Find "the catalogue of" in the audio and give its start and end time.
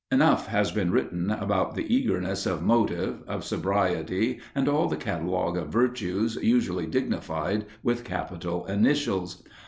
4.87-5.67